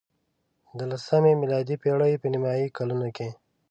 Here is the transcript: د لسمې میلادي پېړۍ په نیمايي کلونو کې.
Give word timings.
د 0.77 0.79
لسمې 0.91 1.33
میلادي 1.41 1.75
پېړۍ 1.81 2.13
په 2.21 2.27
نیمايي 2.33 2.67
کلونو 2.77 3.07
کې. 3.15 3.29